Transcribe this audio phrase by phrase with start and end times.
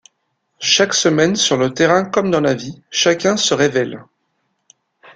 [0.57, 4.03] Chaque semaine, sur le terrain comme dans la vie, chacun se révèle.